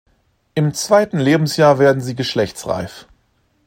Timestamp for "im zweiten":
0.55-1.19